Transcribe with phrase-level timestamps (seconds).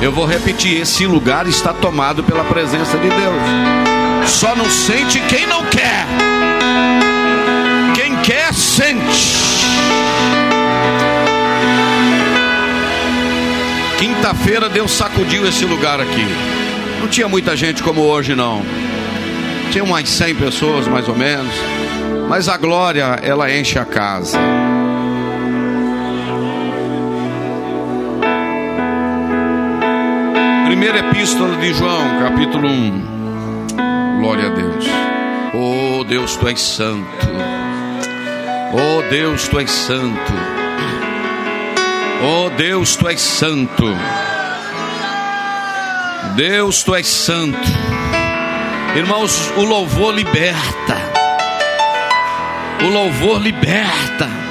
[0.00, 4.30] Eu vou repetir: esse lugar está tomado pela presença de Deus.
[4.30, 6.06] Só não sente quem não quer.
[7.94, 9.40] Quem quer, sente.
[13.98, 16.26] Quinta-feira Deus sacudiu esse lugar aqui.
[17.00, 18.62] Não tinha muita gente como hoje, não.
[19.70, 21.52] Tinha umas 100 pessoas, mais ou menos.
[22.28, 24.38] Mas a glória, ela enche a casa.
[30.80, 34.18] Primeira epístola de João, capítulo 1.
[34.18, 34.86] Glória a Deus.
[35.52, 37.26] Oh Deus, tu és santo.
[38.72, 40.32] Oh Deus, tu és santo.
[42.22, 43.94] Oh Deus, tu és santo.
[46.34, 47.68] Deus, tu és santo.
[48.96, 50.96] Irmãos, o louvor liberta.
[52.82, 54.49] O louvor liberta.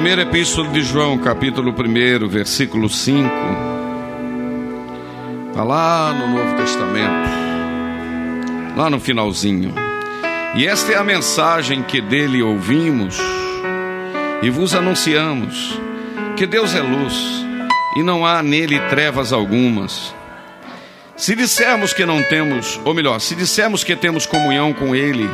[0.00, 3.28] Primeira Epístola de João, capítulo 1, versículo 5.
[5.50, 7.28] Está lá no Novo Testamento,
[8.78, 9.74] lá no finalzinho.
[10.56, 13.18] E esta é a mensagem que dele ouvimos
[14.40, 15.78] e vos anunciamos:
[16.34, 17.44] que Deus é luz
[17.94, 20.14] e não há nele trevas algumas.
[21.14, 25.28] Se dissermos que não temos, ou melhor, se dissermos que temos comunhão com Ele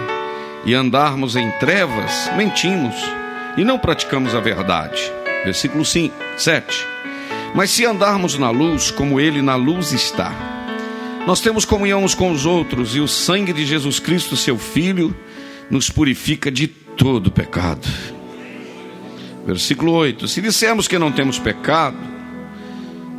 [0.65, 2.97] e andarmos em trevas, mentimos
[3.56, 5.00] e não praticamos a verdade.
[5.44, 6.87] Versículo 5, 7.
[7.55, 10.33] Mas se andarmos na luz, como Ele na luz está,
[11.27, 15.17] nós temos comunhão uns com os outros, e o sangue de Jesus Cristo, seu Filho,
[15.71, 17.87] nos purifica de todo pecado.
[19.47, 21.99] Versículo 8: Se dissermos que não temos pecado,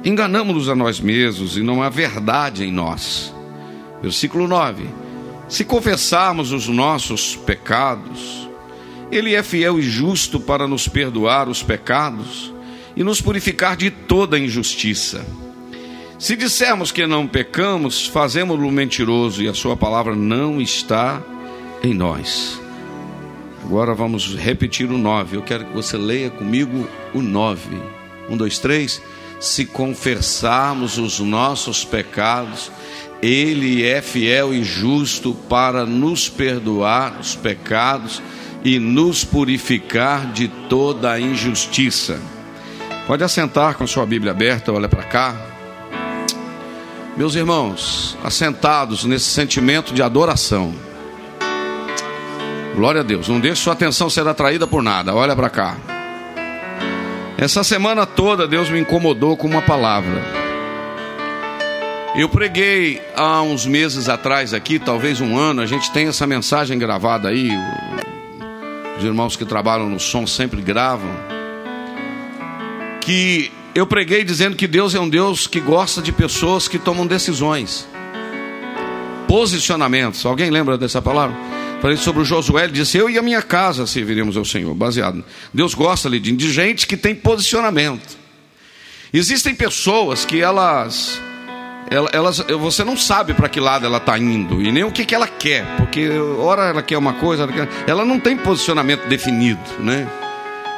[0.04, 3.34] enganamos-nos a nós mesmos e não há verdade em nós.
[4.02, 4.86] Versículo 9:
[5.50, 8.47] Se confessarmos os nossos pecados,
[9.12, 12.54] ele é fiel e justo para nos perdoar os pecados
[12.96, 15.26] e nos purificar de toda injustiça.
[16.20, 21.22] Se dissermos que não pecamos, fazemos-lo mentiroso e a sua palavra não está
[21.84, 22.60] em nós.
[23.64, 25.38] Agora vamos repetir o 9.
[25.38, 27.78] Eu quero que você leia comigo o 9.
[28.30, 29.02] Um, dois, três.
[29.40, 32.72] Se confessarmos os nossos pecados,
[33.22, 38.22] Ele é fiel e justo para nos perdoar os pecados
[38.68, 42.20] e nos purificar de toda a injustiça.
[43.08, 45.34] Pode assentar com sua Bíblia aberta, olha para cá.
[47.16, 50.76] Meus irmãos, assentados nesse sentimento de adoração.
[52.76, 55.78] Glória a Deus, não deixe sua atenção ser atraída por nada, olha para cá.
[57.38, 60.22] Essa semana toda Deus me incomodou com uma palavra.
[62.18, 66.78] Eu preguei há uns meses atrás aqui, talvez um ano, a gente tem essa mensagem
[66.78, 67.50] gravada aí,
[68.98, 71.10] os irmãos que trabalham no som sempre gravam,
[73.02, 77.06] que eu preguei dizendo que Deus é um Deus que gosta de pessoas que tomam
[77.06, 77.88] decisões,
[79.28, 80.26] posicionamentos.
[80.26, 81.36] Alguém lembra dessa palavra?
[81.80, 85.24] Falei sobre o Josué, ele disse: Eu e a minha casa serviremos ao Senhor, baseado.
[85.54, 88.18] Deus gosta de gente que tem posicionamento.
[89.14, 91.22] Existem pessoas que elas
[91.90, 95.16] elas, você não sabe para que lado ela está indo e nem o que, que
[95.16, 99.62] ela quer, porque ora ela quer uma coisa, ela, quer, ela não tem posicionamento definido,
[99.80, 100.08] né?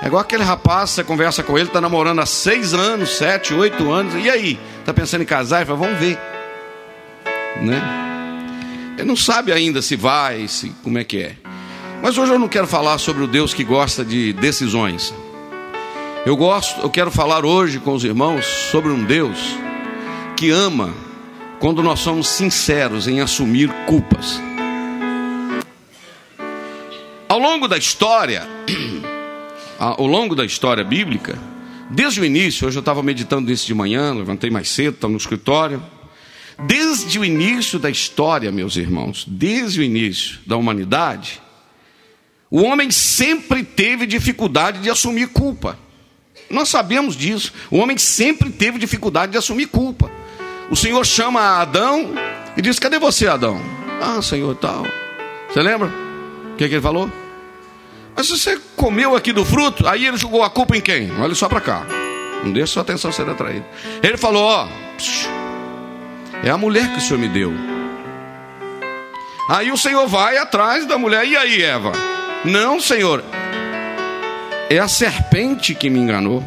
[0.03, 3.91] É igual aquele rapaz, você conversa com ele, está namorando há seis anos, sete, oito
[3.91, 4.59] anos, e aí?
[4.79, 5.57] Está pensando em casar?
[5.57, 6.17] Ele fala, vamos ver,
[7.61, 7.81] né?
[8.97, 11.35] Ele não sabe ainda se vai, se como é que é.
[12.03, 15.13] Mas hoje eu não quero falar sobre o Deus que gosta de decisões.
[16.25, 19.38] Eu gosto, eu quero falar hoje com os irmãos sobre um Deus
[20.39, 20.95] que ama
[21.59, 24.39] quando nós somos sinceros em assumir culpas.
[27.27, 28.47] Ao longo da história,
[29.77, 31.38] ao longo da história bíblica,
[31.89, 35.18] desde o início, hoje eu estava meditando nisso de manhã, levantei mais cedo, estava no
[35.18, 35.83] escritório.
[36.65, 41.42] Desde o início da história, meus irmãos, desde o início da humanidade,
[42.50, 45.77] o homem sempre teve dificuldade de assumir culpa.
[46.50, 47.51] Nós sabemos disso.
[47.69, 50.19] O homem sempre teve dificuldade de assumir culpa.
[50.69, 52.13] O Senhor chama Adão
[52.56, 53.60] e diz: Cadê você, Adão?
[54.01, 54.86] Ah, Senhor, tal.
[55.50, 55.92] Você lembra?
[56.54, 57.12] O que, que ele falou?
[58.16, 61.12] Mas você comeu aqui do fruto, aí ele jogou a culpa em quem?
[61.19, 61.86] Olha só para cá.
[62.44, 63.66] Não deixe sua atenção ser atraída.
[64.04, 64.68] Ele falou: Ó,
[66.44, 67.51] é a mulher que o Senhor me deu.
[69.50, 71.25] Aí o Senhor vai atrás da mulher.
[71.25, 71.92] E aí, Eva?
[72.45, 73.24] Não, Senhor.
[74.69, 76.44] É a serpente que me enganou.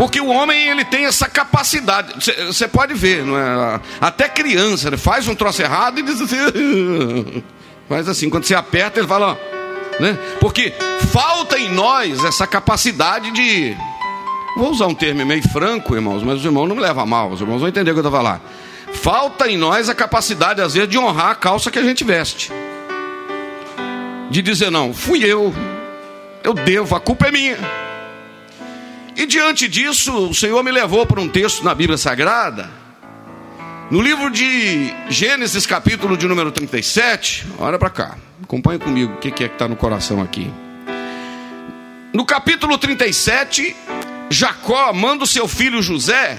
[0.00, 2.14] Porque o homem ele tem essa capacidade.
[2.46, 3.78] Você pode ver, não é?
[4.00, 7.42] Até criança, ele faz um troço errado e diz assim.
[7.86, 10.16] Faz assim, quando você aperta, ele fala, ó, né?
[10.40, 10.72] Porque
[11.12, 13.76] falta em nós essa capacidade de
[14.56, 17.28] Vou usar um termo meio franco, irmãos, mas os irmãos não me levam a mal,
[17.28, 18.40] os irmãos vão entender o que eu estou falando.
[18.94, 22.50] Falta em nós a capacidade, às vezes, de honrar a calça que a gente veste.
[24.30, 25.52] De dizer, não, fui eu,
[26.42, 27.89] eu devo, a culpa é minha.
[29.20, 32.70] E diante disso, o Senhor me levou para um texto na Bíblia Sagrada,
[33.90, 37.46] no livro de Gênesis, capítulo de número 37.
[37.58, 40.50] Olha para cá, acompanhe comigo o que é que está no coração aqui.
[42.14, 43.76] No capítulo 37,
[44.30, 46.38] Jacó manda o seu filho José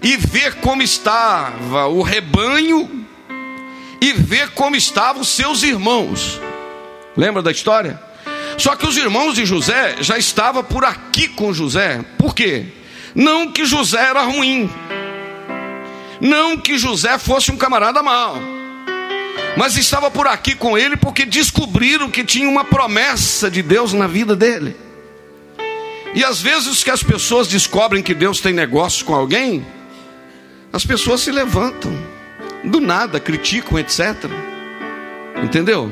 [0.00, 3.04] e ver como estava o rebanho
[4.00, 6.40] e ver como estavam os seus irmãos.
[7.16, 8.05] Lembra da história?
[8.58, 12.04] Só que os irmãos de José já estavam por aqui com José.
[12.18, 12.66] Por quê?
[13.14, 14.70] Não que José era ruim.
[16.20, 18.36] Não que José fosse um camarada mau.
[19.56, 24.06] Mas estava por aqui com ele porque descobriram que tinha uma promessa de Deus na
[24.06, 24.76] vida dele.
[26.14, 29.66] E às vezes que as pessoas descobrem que Deus tem negócio com alguém,
[30.72, 31.92] as pessoas se levantam,
[32.64, 34.14] do nada, criticam, etc.
[35.42, 35.90] Entendeu?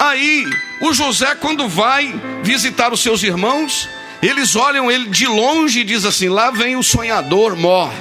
[0.00, 0.46] Aí,
[0.80, 3.88] o José, quando vai visitar os seus irmãos,
[4.22, 7.92] eles olham ele de longe e diz assim: lá vem o sonhador mor.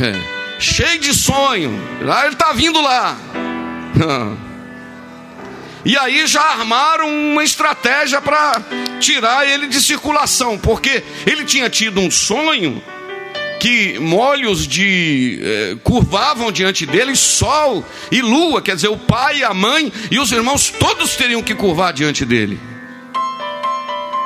[0.00, 1.78] É, cheio de sonho.
[2.00, 3.16] Lá ele está vindo lá.
[5.84, 8.62] E aí já armaram uma estratégia para
[9.00, 12.80] tirar ele de circulação, porque ele tinha tido um sonho
[13.62, 19.54] que molhos de eh, curvavam diante dele, sol e lua, quer dizer, o pai, a
[19.54, 22.58] mãe e os irmãos todos teriam que curvar diante dele.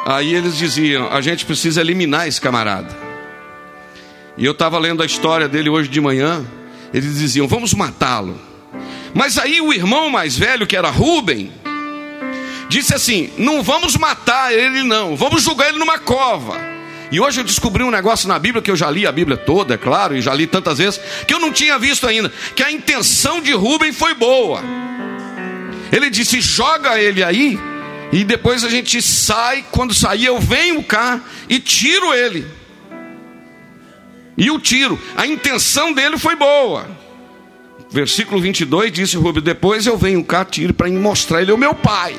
[0.07, 2.97] Aí eles diziam: a gente precisa eliminar esse camarada.
[4.39, 6.43] E eu estava lendo a história dele hoje de manhã.
[6.95, 8.41] Eles diziam: vamos matá-lo.
[9.13, 11.53] Mas aí o irmão mais velho, que era Rubem,
[12.71, 16.76] disse assim: Não vamos matar ele, não, vamos julgar ele numa cova.
[17.11, 19.75] E hoje eu descobri um negócio na Bíblia que eu já li a Bíblia toda,
[19.75, 22.73] é claro, e já li tantas vezes, que eu não tinha visto ainda, que a
[22.73, 24.63] intenção de Rubem foi boa.
[25.93, 27.59] Ele disse: joga ele aí,
[28.13, 32.47] e depois a gente sai, quando sair eu venho cá e tiro ele.
[34.37, 36.87] E o tiro, a intenção dele foi boa.
[37.91, 41.75] Versículo 22 disse Rubem: Depois eu venho cá, tiro para mostrar ele é o meu
[41.75, 42.15] pai.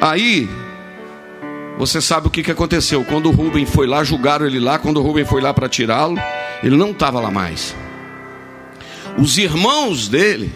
[0.00, 0.48] Aí,
[1.78, 3.04] você sabe o que, que aconteceu?
[3.04, 4.80] Quando o Rubem foi lá, julgaram ele lá.
[4.80, 6.18] Quando o Rubem foi lá para tirá-lo,
[6.60, 7.74] ele não estava lá mais.
[9.16, 10.52] Os irmãos dele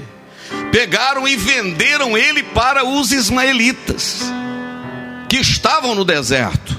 [0.73, 4.23] pegaram e venderam ele para os ismaelitas,
[5.29, 6.77] que estavam no deserto.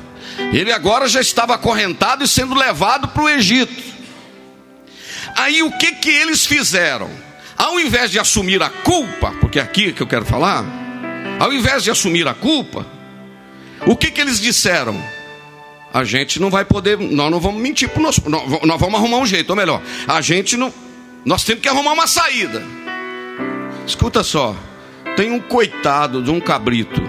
[0.51, 3.81] Ele agora já estava acorrentado e sendo levado para o Egito.
[5.37, 7.09] Aí o que que eles fizeram?
[7.57, 10.65] Ao invés de assumir a culpa, porque é aqui que eu quero falar,
[11.39, 12.85] ao invés de assumir a culpa,
[13.85, 14.95] o que que eles disseram?
[15.93, 19.25] A gente não vai poder, nós não vamos mentir para nós, nós vamos arrumar um
[19.25, 20.73] jeito, ou melhor, a gente não,
[21.23, 22.63] nós temos que arrumar uma saída.
[23.85, 24.55] Escuta só,
[25.15, 27.01] tem um coitado de um cabrito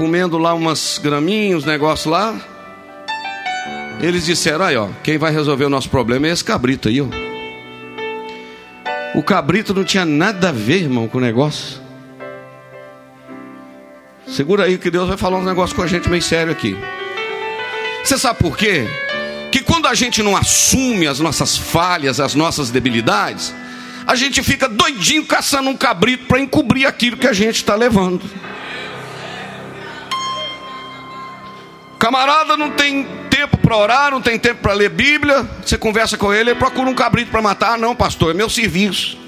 [0.00, 2.34] comendo lá umas graminhas, negócio lá,
[4.00, 7.06] eles disseram: aí, ó, quem vai resolver o nosso problema é esse cabrito aí, ó.
[9.14, 11.79] O cabrito não tinha nada a ver, irmão, com o negócio.
[14.30, 16.76] Segura aí que Deus vai falar um negócio com a gente meio sério aqui.
[18.04, 18.86] Você sabe por quê?
[19.50, 23.52] Que quando a gente não assume as nossas falhas, as nossas debilidades,
[24.06, 28.22] a gente fica doidinho caçando um cabrito para encobrir aquilo que a gente está levando.
[31.98, 35.42] Camarada não tem tempo para orar, não tem tempo para ler Bíblia.
[35.64, 37.76] Você conversa com ele, ele procura um cabrito para matar.
[37.76, 39.18] Não, pastor, é meu serviço.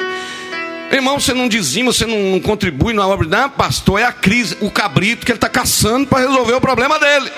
[0.92, 3.26] Irmão, você não dizima, você não, não contribui na obra.
[3.26, 6.98] Não, pastor, é a crise, o cabrito que ele está caçando para resolver o problema
[6.98, 7.32] dele.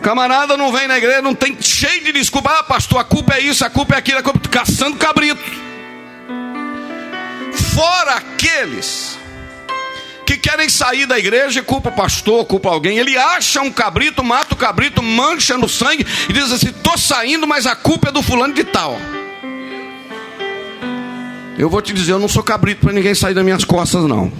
[0.00, 2.50] Camarada não vem na igreja, não tem cheio de desculpa.
[2.58, 5.42] Ah, pastor, a culpa é isso, a culpa é aquilo, a culpa é caçando cabrito.
[7.74, 9.18] Fora aqueles
[10.24, 12.98] que querem sair da igreja e culpa o pastor, culpa alguém.
[12.98, 17.44] Ele acha um cabrito, mata o cabrito, mancha no sangue e diz assim: estou saindo,
[17.44, 18.96] mas a culpa é do fulano de tal.
[21.58, 24.32] Eu vou te dizer, eu não sou cabrito para ninguém sair das minhas costas, não.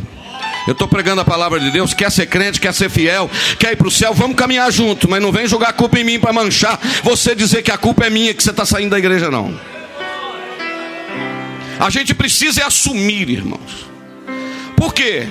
[0.66, 1.92] Eu estou pregando a palavra de Deus.
[1.92, 5.08] Quer ser crente, quer ser fiel, quer ir para o céu, vamos caminhar junto.
[5.08, 6.78] Mas não vem jogar a culpa em mim para manchar.
[7.02, 9.58] Você dizer que a culpa é minha, que você está saindo da igreja, não.
[11.78, 13.86] A gente precisa é assumir, irmãos.
[14.76, 15.26] Por quê?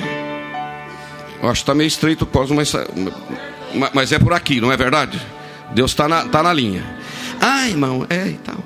[1.41, 2.73] Eu acho que está meio estreito o pós, mas,
[3.93, 5.19] mas é por aqui, não é verdade?
[5.73, 6.83] Deus está na, tá na linha.
[7.41, 8.63] Ah, irmão, é e tal.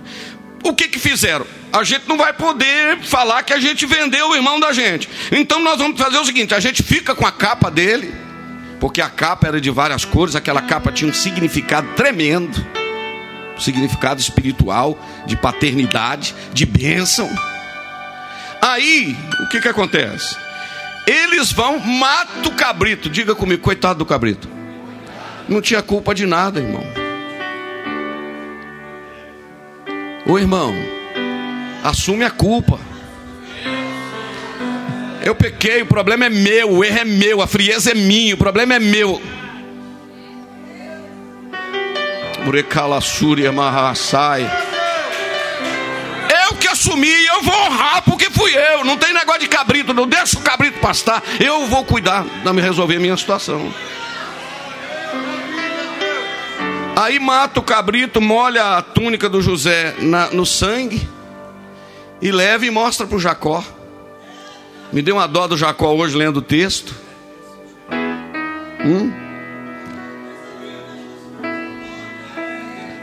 [0.64, 1.46] O que que fizeram?
[1.80, 5.10] A gente não vai poder falar que a gente vendeu o irmão da gente.
[5.32, 8.14] Então nós vamos fazer o seguinte: a gente fica com a capa dele,
[8.80, 12.78] porque a capa era de várias cores, aquela capa tinha um significado tremendo
[13.60, 17.30] significado espiritual, de paternidade, de bênção.
[18.62, 20.36] Aí, o que que acontece?
[21.06, 23.10] Eles vão, mata o cabrito.
[23.10, 24.50] Diga comigo, coitado do cabrito.
[25.48, 26.84] Não tinha culpa de nada, irmão.
[30.26, 30.74] Ô irmão,
[31.88, 32.78] Assume a culpa.
[35.24, 38.38] Eu pequei, o problema é meu, o erro é meu, a frieza é minha, o
[38.38, 39.22] problema é meu.
[46.30, 48.84] Eu que assumi, eu vou honrar porque fui eu.
[48.84, 51.24] Não tem negócio de cabrito, não deixa o cabrito pastar.
[51.40, 53.74] Eu vou cuidar, de me resolver a minha situação.
[56.98, 61.16] Aí mata o cabrito, molha a túnica do José na, no sangue
[62.22, 63.64] e leva e mostra para o Jacó.
[64.92, 66.96] Me deu uma dó do Jacó hoje lendo o texto.
[68.84, 69.12] Hum?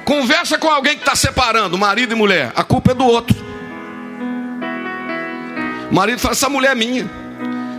[0.04, 2.52] Conversa com alguém que está separando marido e mulher.
[2.54, 3.36] A culpa é do outro.
[5.90, 7.10] O marido fala: Essa mulher é minha.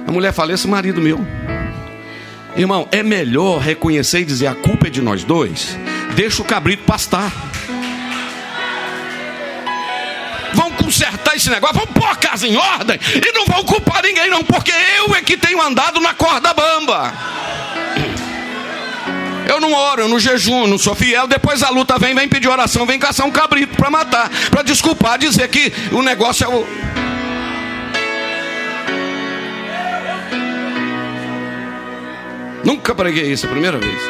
[0.07, 1.19] A mulher fala: Esse marido meu.
[2.55, 5.77] Irmão, é melhor reconhecer e dizer: A culpa é de nós dois.
[6.15, 7.31] Deixa o cabrito pastar
[11.35, 14.43] consertar esse negócio, vão pôr a casa em ordem e não vão culpar ninguém, não,
[14.43, 17.13] porque eu é que tenho andado na corda bamba.
[19.47, 21.27] Eu não oro, eu não jejum, não sou fiel.
[21.27, 25.19] Depois a luta vem, vem pedir oração, vem caçar um cabrito para matar, para desculpar,
[25.19, 26.65] dizer que o negócio é o.
[32.63, 34.01] Nunca preguei isso, a primeira vez.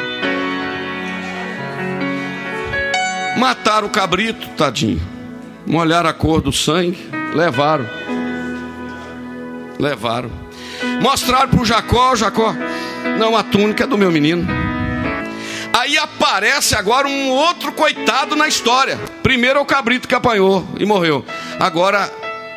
[3.38, 5.16] Mataram o cabrito, tadinho
[5.66, 6.98] molharam a cor do sangue,
[7.36, 7.86] levaram.
[9.78, 10.32] Levaram.
[11.02, 12.56] Mostraram para o Jacó, Jacó,
[13.20, 14.48] não, a túnica é do meu menino.
[15.74, 18.98] Aí aparece agora um outro coitado na história.
[19.22, 21.26] Primeiro é o cabrito que apanhou e morreu.
[21.60, 22.10] Agora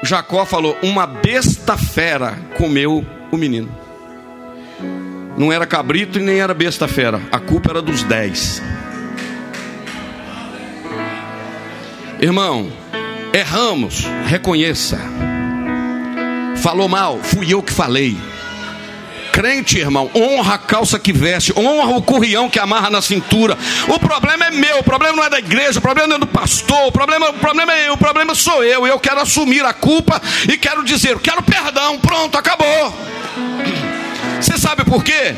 [0.05, 3.69] Jacó falou: uma besta fera comeu o menino.
[5.37, 7.21] Não era cabrito e nem era besta fera.
[7.31, 8.63] A culpa era dos dez.
[12.21, 12.73] Irmão,
[13.33, 14.99] Erramos, reconheça.
[16.57, 18.17] Falou mal, fui eu que falei.
[19.33, 23.57] Crente, irmão, honra a calça que veste, honra o currião que amarra na cintura.
[23.87, 26.27] O problema é meu, o problema não é da igreja, o problema não é do
[26.27, 28.87] pastor, o problema, o problema é eu, o problema sou eu.
[28.87, 30.21] Eu quero assumir a culpa
[30.51, 32.93] e quero dizer, quero perdão, pronto, acabou.
[34.41, 35.35] Você sabe por quê?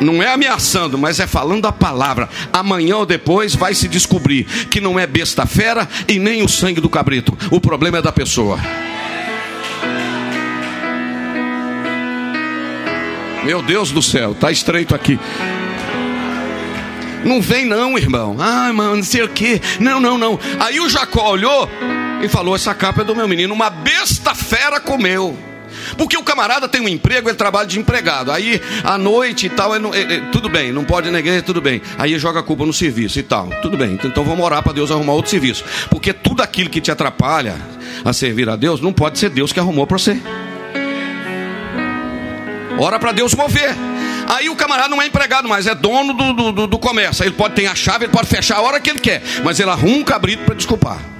[0.00, 2.28] Não é ameaçando, mas é falando a palavra.
[2.52, 6.80] Amanhã ou depois vai se descobrir que não é besta fera e nem o sangue
[6.80, 7.36] do cabrito.
[7.50, 8.58] O problema é da pessoa.
[13.44, 15.18] Meu Deus do céu, está estreito aqui.
[17.24, 18.36] Não vem não, irmão.
[18.38, 19.60] Ah, irmão, não sei o que.
[19.80, 20.38] Não, não, não.
[20.60, 21.68] Aí o Jacó olhou
[22.22, 23.54] e falou: essa capa é do meu menino.
[23.54, 25.36] Uma besta fera comeu.
[25.96, 28.30] Porque o camarada tem um emprego, ele trabalha de empregado.
[28.30, 31.80] Aí, à noite e tal, é, é, tudo bem, não pode negar, tudo bem.
[31.98, 33.48] Aí ele joga a culpa no serviço e tal.
[33.62, 35.64] Tudo bem, então vamos orar para Deus arrumar outro serviço.
[35.90, 37.56] Porque tudo aquilo que te atrapalha
[38.04, 40.20] a servir a Deus, não pode ser Deus que arrumou para você.
[42.78, 43.74] Ora para Deus mover.
[44.28, 47.24] Aí o camarada não é empregado mais, é dono do, do, do, comércio.
[47.24, 49.22] Ele pode ter a chave, ele pode fechar a hora que ele quer.
[49.44, 51.15] Mas ele arruma um cabrito para desculpar.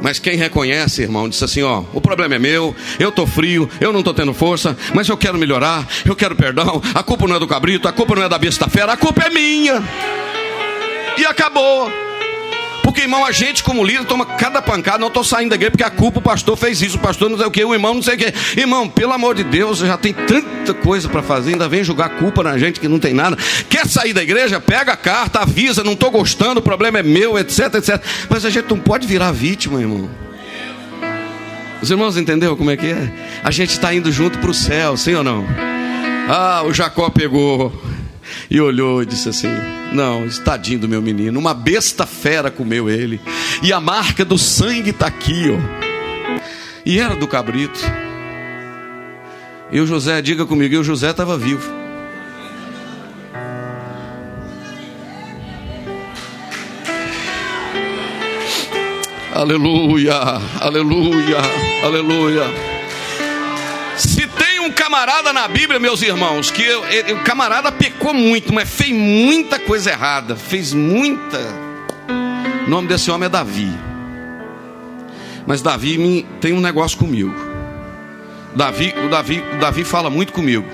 [0.00, 3.92] Mas quem reconhece, irmão, diz assim: ó, o problema é meu, eu tô frio, eu
[3.92, 6.80] não tô tendo força, mas eu quero melhorar, eu quero perdão.
[6.94, 9.24] A culpa não é do cabrito, a culpa não é da besta fera, a culpa
[9.24, 9.82] é minha.
[11.16, 12.07] E acabou.
[12.88, 14.96] Porque, irmão, a gente, como líder, toma cada pancada.
[14.96, 17.36] Não estou saindo da igreja porque a culpa, o pastor fez isso, o pastor não
[17.36, 18.32] sei o que, o irmão não sei o que.
[18.58, 22.42] Irmão, pelo amor de Deus, já tem tanta coisa para fazer, ainda vem jogar culpa
[22.42, 23.36] na gente que não tem nada.
[23.68, 24.58] Quer sair da igreja?
[24.58, 28.02] Pega a carta, avisa, não estou gostando, o problema é meu, etc, etc.
[28.26, 30.08] Mas a gente não pode virar vítima, irmão.
[31.82, 33.12] Os irmãos entenderam como é que é?
[33.44, 35.44] A gente está indo junto para o céu, sim ou não?
[36.26, 37.70] Ah, o Jacó pegou
[38.50, 39.48] e olhou e disse assim:
[39.92, 43.20] Não, tadinho do meu menino, uma besta fera comeu ele,
[43.62, 46.38] e a marca do sangue está aqui, ó.
[46.84, 47.80] E era do cabrito.
[49.70, 51.78] E o José, diga comigo, e o José estava vivo.
[59.34, 60.14] Aleluia,
[60.60, 61.38] aleluia,
[61.84, 62.67] aleluia.
[64.68, 68.92] Um camarada na Bíblia, meus irmãos, que eu, ele, o camarada pecou muito, mas fez
[68.92, 71.38] muita coisa errada, fez muita.
[72.66, 73.72] O nome desse homem é Davi.
[75.46, 77.34] Mas Davi me, tem um negócio comigo.
[78.54, 80.66] Davi, o Davi, o Davi fala muito comigo.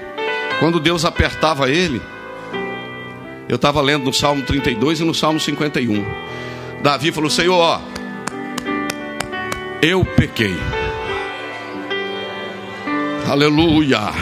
[0.59, 2.03] Quando Deus apertava ele,
[3.49, 6.05] eu estava lendo no Salmo 32 e no Salmo 51.
[6.83, 7.81] Davi falou: Senhor, ó,
[9.81, 10.57] eu pequei.
[13.27, 14.13] Aleluia.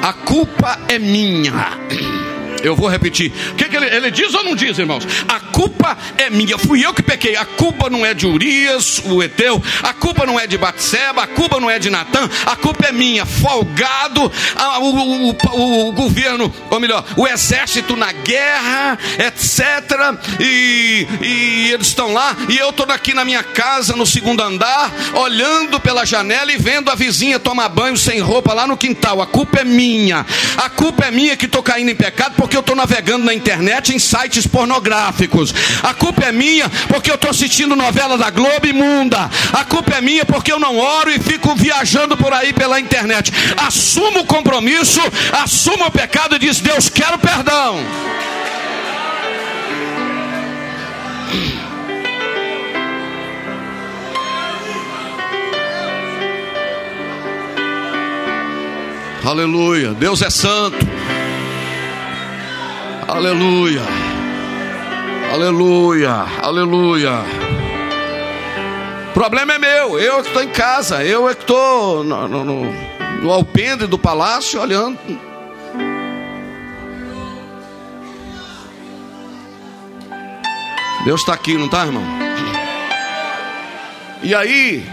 [0.00, 2.25] A culpa é minha.
[2.66, 3.32] Eu vou repetir.
[3.52, 5.06] O que, que ele, ele, diz ou não diz, irmãos?
[5.28, 6.58] A culpa é minha.
[6.58, 7.36] Fui eu que pequei.
[7.36, 9.62] A culpa não é de Urias, o Eteu.
[9.84, 11.22] A culpa não é de Batseba.
[11.22, 12.28] A culpa não é de Natã.
[12.44, 13.24] A culpa é minha.
[13.24, 14.32] Folgado.
[14.56, 20.40] A, o, o, o, o, governo, ou melhor, o exército na guerra, etc.
[20.40, 22.36] E, e eles estão lá.
[22.48, 26.90] E eu estou aqui na minha casa, no segundo andar, olhando pela janela e vendo
[26.90, 29.22] a vizinha tomar banho sem roupa lá no quintal.
[29.22, 30.26] A culpa é minha.
[30.56, 33.94] A culpa é minha que estou caindo em pecado porque eu estou navegando na internet
[33.94, 35.54] em sites pornográficos.
[35.82, 39.30] A culpa é minha porque eu estou assistindo novela da Globo imunda.
[39.52, 43.32] A culpa é minha porque eu não oro e fico viajando por aí pela internet.
[43.56, 45.00] Assumo o compromisso,
[45.32, 47.78] assumo o pecado e diz: Deus, quero perdão.
[59.24, 60.95] Aleluia, Deus é santo.
[63.08, 63.82] Aleluia.
[65.32, 66.26] Aleluia.
[66.42, 67.12] Aleluia.
[69.14, 69.98] Problema é meu.
[69.98, 71.04] Eu é que estou em casa.
[71.04, 72.72] Eu é que estou no, no, no,
[73.22, 74.98] no alpendre do palácio olhando.
[81.04, 82.02] Deus está aqui, não está, irmão?
[84.20, 84.84] E aí,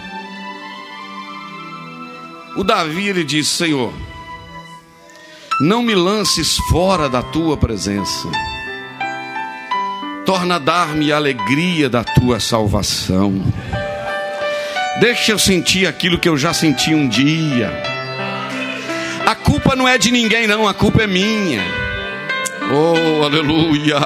[2.56, 3.92] o Davi ele disse: Senhor,
[5.60, 8.28] não me lances fora da tua presença.
[10.24, 13.42] Torna a dar-me a alegria da tua salvação.
[15.00, 17.70] Deixa eu sentir aquilo que eu já senti um dia.
[19.26, 21.62] A culpa não é de ninguém, não, a culpa é minha.
[22.70, 23.98] Oh, aleluia.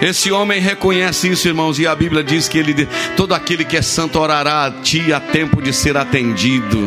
[0.00, 3.82] Esse homem reconhece isso, irmãos, e a Bíblia diz que ele, todo aquele que é
[3.82, 6.86] santo orará a ti a tempo de ser atendido.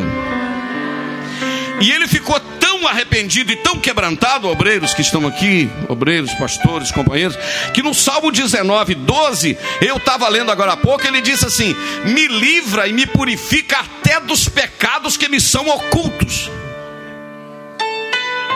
[1.80, 2.36] E ele ficou
[2.80, 7.36] tão arrependido e tão quebrantado, obreiros que estão aqui, obreiros, pastores, companheiros,
[7.74, 12.26] que no Salmo 19, 12, eu estava lendo agora há pouco, ele disse assim: Me
[12.26, 16.50] livra e me purifica até dos pecados que me são ocultos.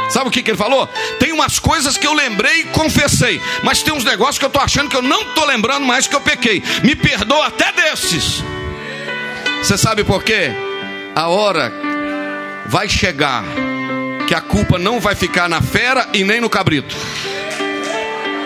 [0.09, 0.87] Sabe o que, que ele falou?
[1.19, 4.63] Tem umas coisas que eu lembrei e confessei, mas tem uns negócios que eu estou
[4.63, 6.63] achando que eu não estou lembrando mais que eu pequei.
[6.83, 8.43] Me perdoa até desses.
[9.63, 10.51] Você sabe por quê?
[11.17, 11.73] A hora
[12.67, 13.45] vai chegar
[14.27, 16.95] que a culpa não vai ficar na fera e nem no cabrito.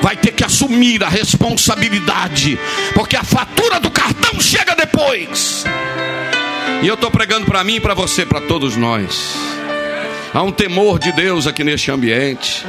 [0.01, 2.59] Vai ter que assumir a responsabilidade,
[2.95, 5.65] porque a fatura do cartão chega depois.
[6.83, 9.35] E eu estou pregando para mim para você, para todos nós.
[10.33, 12.65] Há um temor de Deus aqui neste ambiente.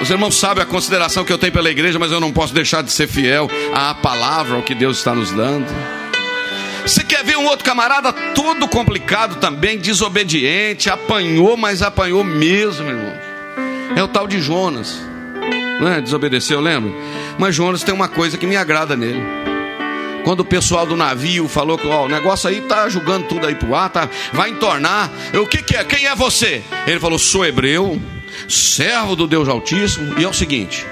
[0.00, 2.82] Os irmãos sabem a consideração que eu tenho pela igreja, mas eu não posso deixar
[2.82, 5.66] de ser fiel à palavra, ao que Deus está nos dando.
[6.86, 13.14] Você quer ver um outro camarada todo complicado também, desobediente, apanhou, mas apanhou mesmo, irmão.
[13.96, 15.00] É o tal de Jonas.
[15.80, 16.00] Não é?
[16.00, 16.92] Desobedeceu, lembra?
[17.38, 19.22] Mas Jonas tem uma coisa que me agrada nele.
[20.24, 23.54] Quando o pessoal do navio falou que ó, o negócio aí tá jogando tudo aí
[23.54, 25.10] pro ar, tá, vai entornar.
[25.32, 25.84] Eu, o que, que é?
[25.84, 26.62] Quem é você?
[26.86, 28.00] Ele falou: sou hebreu,
[28.48, 30.18] servo do Deus Altíssimo.
[30.18, 30.86] E é o seguinte: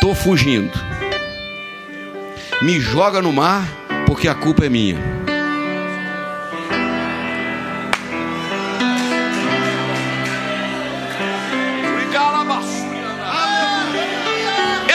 [0.00, 0.72] tô fugindo.
[2.62, 3.66] Me joga no mar
[4.08, 4.96] porque a culpa é minha.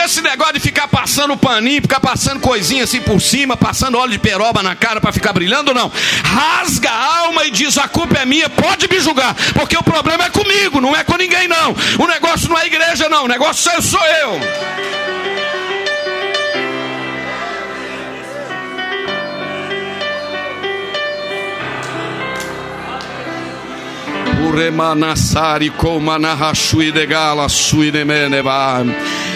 [0.04, 4.18] Esse negócio de ficar passando paninho, ficar passando coisinha assim por cima, passando óleo de
[4.18, 5.90] peroba na cara para ficar brilhando, não.
[6.24, 10.24] Rasga a alma e diz: a culpa é minha, pode me julgar, porque o problema
[10.24, 11.74] é comigo, não é com ninguém, não.
[12.00, 13.24] O negócio não é igreja, não.
[13.24, 14.93] O negócio sou eu.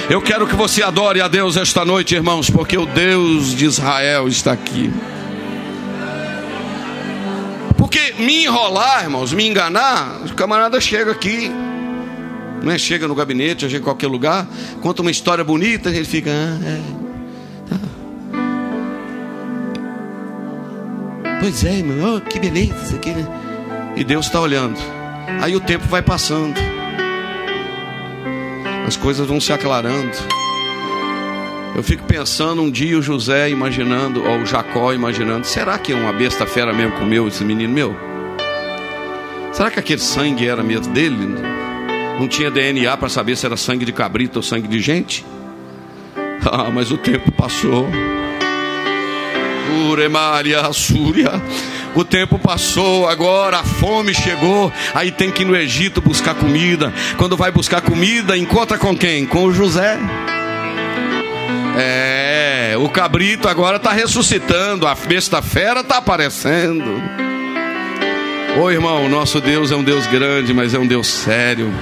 [0.09, 4.29] Eu quero que você adore a Deus esta noite, irmãos, porque o Deus de Israel
[4.29, 4.93] está aqui.
[7.77, 11.51] Porque me enrolar, irmãos, me enganar, o camarada chega aqui,
[12.63, 12.79] não é?
[12.79, 14.47] Chega no gabinete, chega em qualquer lugar,
[14.81, 16.31] conta uma história bonita, ele fica.
[16.31, 16.81] Ah, é,
[17.71, 17.81] tá.
[21.41, 23.27] Pois é, irmão, oh, que beleza isso aqui, né?
[23.97, 24.98] E Deus está olhando.
[25.41, 26.59] Aí o tempo vai passando,
[28.87, 30.17] as coisas vão se aclarando.
[31.77, 35.95] Eu fico pensando um dia o José imaginando, ou o Jacó imaginando: será que é
[35.95, 37.97] uma besta fera mesmo comeu esse menino meu?
[39.53, 41.17] Será que aquele sangue era mesmo dele?
[42.19, 45.25] Não tinha DNA para saber se era sangue de cabrito ou sangue de gente?
[46.51, 47.87] Ah, mas o tempo passou.
[49.91, 51.33] Uremaria, Súria.
[51.95, 54.73] O tempo passou, agora a fome chegou.
[54.95, 56.93] Aí tem que ir no Egito buscar comida.
[57.17, 59.27] Quando vai buscar comida, encontra com quem?
[59.27, 59.99] Com o José.
[61.81, 67.01] É, o cabrito agora está ressuscitando, a besta fera está aparecendo.
[68.61, 71.73] Ô irmão, nosso Deus é um Deus grande, mas é um Deus sério.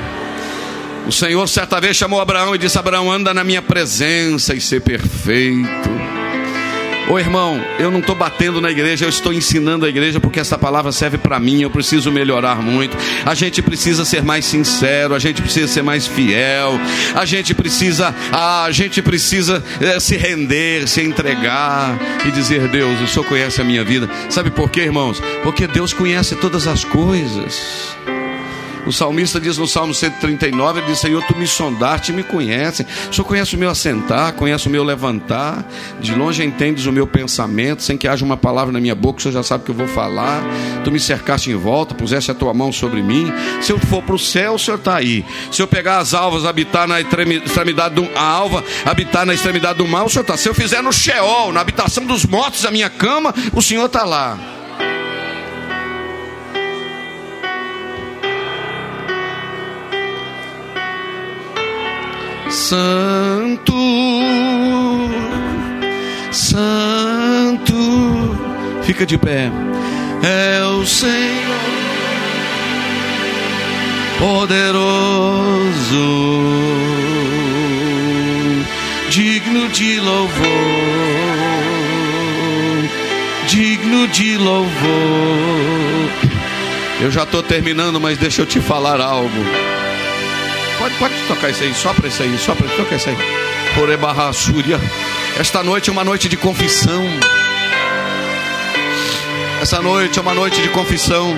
[1.07, 4.81] O Senhor certa vez chamou Abraão e disse: Abraão, anda na minha presença e ser
[4.81, 6.06] perfeito.
[7.09, 10.59] Ô irmão, eu não estou batendo na igreja, eu estou ensinando a igreja porque essa
[10.59, 11.63] palavra serve para mim.
[11.63, 12.97] Eu preciso melhorar muito.
[13.25, 16.81] A gente precisa ser mais sincero, a gente precisa ser mais fiel,
[17.15, 23.07] a gente precisa, a gente precisa é, se render, se entregar e dizer: Deus, o
[23.07, 24.11] Senhor conhece a minha vida.
[24.29, 25.23] Sabe por quê, irmãos?
[25.45, 27.97] Porque Deus conhece todas as coisas.
[28.87, 32.87] O salmista diz no Salmo 139, ele diz, Senhor, tu me sondaste me conhece.
[33.11, 35.65] O Senhor conhece o meu assentar, conhece o meu levantar.
[36.01, 39.23] De longe entendes o meu pensamento, sem que haja uma palavra na minha boca, o
[39.23, 40.43] Senhor já sabe que eu vou falar.
[40.85, 43.33] Tu me cercaste em volta, puseste a tua mão sobre mim.
[43.61, 45.25] Se eu for para o céu, o Senhor está aí.
[45.51, 49.89] Se eu pegar as alvas, habitar na extremidade do a alva, habitar na extremidade do
[49.89, 50.37] mal, o Senhor está.
[50.37, 54.05] Se eu fizer no Sheol, na habitação dos mortos, a minha cama, o Senhor está
[54.05, 54.56] lá.
[62.57, 63.75] Santo,
[66.33, 67.75] Santo,
[68.83, 69.53] fica de pé,
[70.23, 71.61] é o Senhor
[74.19, 74.75] poderoso,
[79.11, 80.47] digno de louvor,
[83.49, 84.71] digno de louvor.
[87.03, 89.45] Eu já estou terminando, mas deixa eu te falar algo.
[90.79, 93.17] Pode, pode tocar isso aí, só para isso aí, só para tocar isso aí.
[93.75, 94.81] Porebarra Súria.
[95.39, 97.05] Esta noite é uma noite de confissão.
[99.61, 101.37] Essa noite é uma noite de confissão.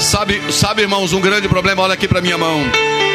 [0.00, 2.60] Sabe, sabe, irmãos, um grande problema, olha aqui para minha mão.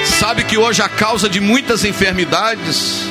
[0.05, 3.07] Sabe que hoje a causa de muitas enfermidades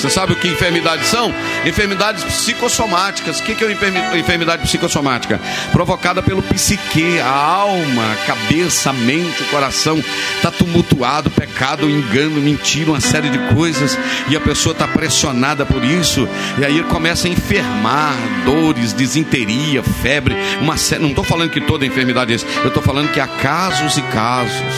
[0.00, 1.32] você sabe o que enfermidades são?
[1.64, 3.38] Enfermidades psicossomáticas.
[3.38, 5.38] O que é uma enfermidade psicossomática?
[5.72, 10.02] Provocada pelo psique, a alma, a cabeça, a mente, o coração.
[10.36, 13.98] Está tumultuado, pecado, engano, mentira, uma série de coisas.
[14.28, 16.26] E a pessoa está pressionada por isso.
[16.58, 18.14] E aí começa a enfermar,
[18.46, 20.34] dores, desinteria, febre.
[20.62, 21.02] Uma série...
[21.02, 22.46] Não estou falando que toda enfermidade é isso.
[22.62, 24.74] Eu estou falando que há casos e casos.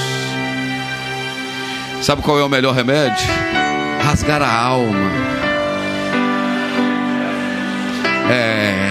[2.03, 3.62] Sabe qual é o melhor remédio?
[4.03, 5.11] Rasgar a alma.
[8.31, 8.91] É,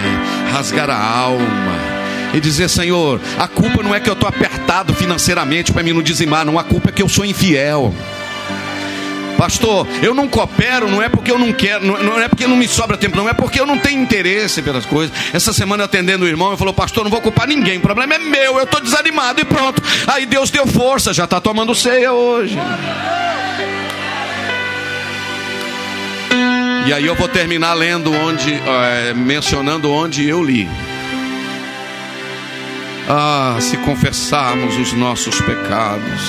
[0.51, 1.91] rasgar a alma.
[2.33, 6.01] E dizer, Senhor, a culpa não é que eu estou apertado financeiramente para me não
[6.01, 7.93] dizimar, não, a culpa é que eu sou infiel.
[9.37, 12.67] Pastor, eu não coopero, não é porque eu não quero, não é porque não me
[12.67, 15.11] sobra tempo, não é porque eu não tenho interesse pelas coisas.
[15.33, 18.19] Essa semana atendendo o irmão, ele falou: Pastor, não vou culpar ninguém, o problema é
[18.19, 19.81] meu, eu estou desanimado e pronto.
[20.07, 22.55] Aí Deus deu força, já está tomando ceia hoje.
[26.85, 30.67] E aí eu vou terminar lendo onde, é, mencionando onde eu li.
[33.07, 36.21] Ah, se confessarmos os nossos pecados,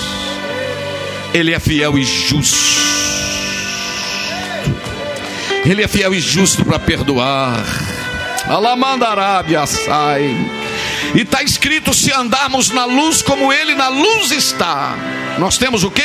[1.32, 2.82] Ele é fiel e justo.
[5.64, 7.64] Ele é fiel e justo para perdoar.
[8.46, 10.36] Alamandarábia sai.
[11.14, 14.96] E está escrito: se andarmos na luz como Ele na luz está
[15.38, 16.02] Nós temos o que?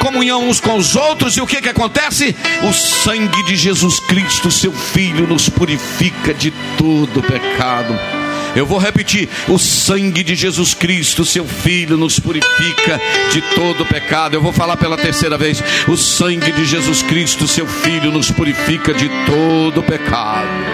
[0.00, 2.34] Comunhão uns com os outros, e o que, que acontece?
[2.62, 7.98] O sangue de Jesus Cristo, seu Filho, nos purifica de todo pecado.
[8.54, 13.00] Eu vou repetir: o sangue de Jesus Cristo, seu Filho, nos purifica
[13.32, 14.34] de todo pecado.
[14.34, 18.94] Eu vou falar pela terceira vez: o sangue de Jesus Cristo, seu Filho, nos purifica
[18.94, 20.73] de todo pecado.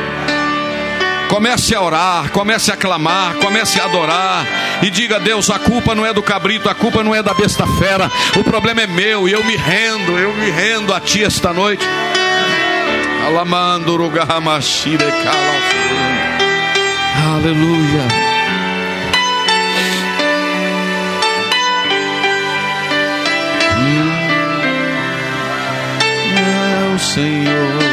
[1.30, 4.44] Comece a orar, comece a clamar, comece a adorar
[4.82, 7.64] e diga Deus: a culpa não é do cabrito, a culpa não é da besta
[7.78, 11.52] fera, o problema é meu e eu me rendo, eu me rendo a Ti esta
[11.52, 11.86] noite.
[17.36, 18.08] Aleluia.
[26.36, 27.89] É o Senhor.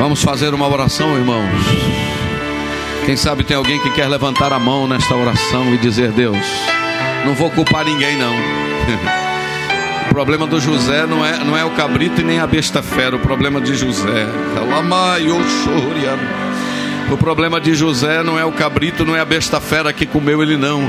[0.00, 1.44] Vamos fazer uma oração, irmãos.
[3.04, 6.38] Quem sabe tem alguém que quer levantar a mão nesta oração e dizer: Deus,
[7.26, 8.32] não vou culpar ninguém, não.
[10.10, 13.14] O problema do José não é, não é o cabrito e nem a besta fera.
[13.14, 14.26] O problema de José.
[17.10, 20.42] O problema de José não é o cabrito, não é a besta fera que comeu
[20.42, 20.80] ele, não.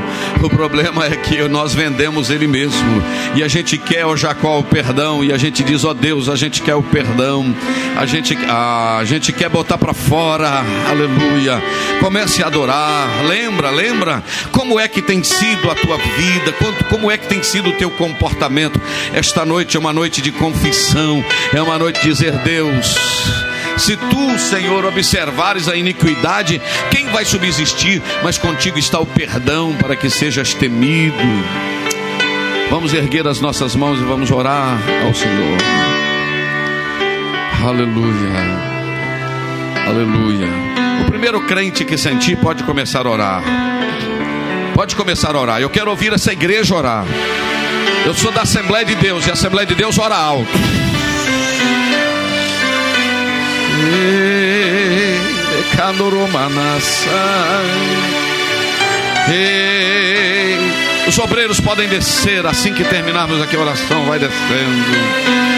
[0.41, 3.03] O problema é que nós vendemos ele mesmo.
[3.35, 5.23] E a gente quer, ó Jacó, o perdão.
[5.23, 7.55] E a gente diz, ó Deus, a gente quer o perdão.
[7.97, 10.63] A gente, a gente quer botar para fora.
[10.87, 11.61] Aleluia.
[11.99, 13.07] Comece a adorar.
[13.27, 16.53] Lembra, lembra como é que tem sido a tua vida,
[16.89, 18.79] como é que tem sido o teu comportamento.
[19.11, 21.23] Esta noite é uma noite de confissão.
[21.51, 22.95] É uma noite de dizer, Deus.
[23.81, 27.99] Se tu, Senhor, observares a iniquidade, quem vai subsistir?
[28.23, 31.17] Mas contigo está o perdão para que sejas temido.
[32.69, 35.57] Vamos erguer as nossas mãos e vamos orar ao Senhor.
[37.65, 38.71] Aleluia.
[39.87, 40.47] Aleluia.
[41.01, 43.43] O primeiro crente que sentir pode começar a orar.
[44.75, 45.59] Pode começar a orar.
[45.59, 47.03] Eu quero ouvir essa igreja orar.
[48.05, 50.80] Eu sou da Assembleia de Deus e a Assembleia de Deus ora alto.
[61.11, 65.51] Os obreiros podem descer assim que terminarmos aqui a oração, vai descendo.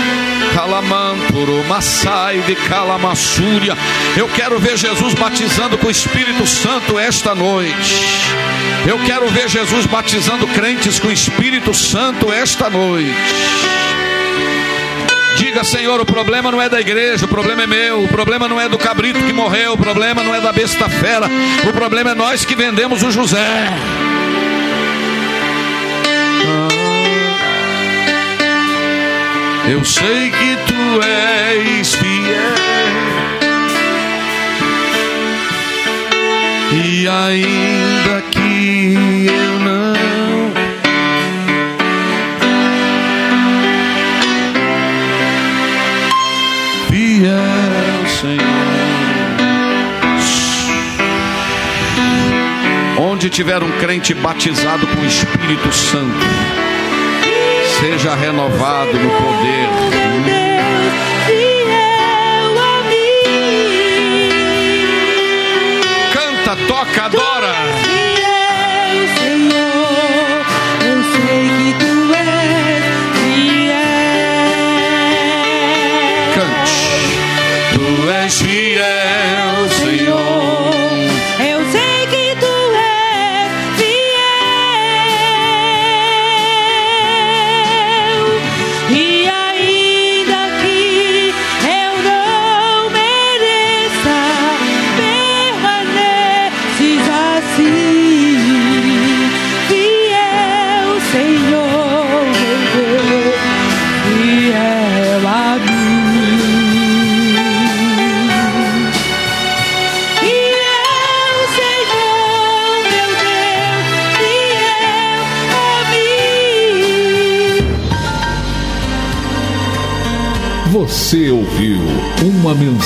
[0.56, 3.78] Calamanturo, Massai de Calamassúria.
[4.18, 8.06] Eu quero ver Jesus batizando com o Espírito Santo esta noite.
[8.88, 13.14] Eu quero ver Jesus batizando crentes com o Espírito Santo esta noite.
[15.38, 18.04] Diga, Senhor, o problema não é da igreja, o problema é meu.
[18.04, 21.28] O problema não é do cabrito que morreu, o problema não é da besta fera.
[21.68, 23.70] O problema é nós que vendemos o José.
[29.70, 32.54] Eu sei que tu és fiel.
[36.86, 39.03] E ainda que
[53.34, 56.24] tiver um crente batizado com o Espírito Santo,
[57.80, 59.70] seja renovado no poder.
[66.14, 67.56] Canta, toca, adora.